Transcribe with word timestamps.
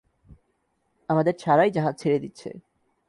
আমাদের 1.09 1.33
ছাড়াই 1.37 1.69
জাহাজ 1.71 1.95
ছেড়ে 1.99 2.19
দিচ্ছে! 2.19 2.49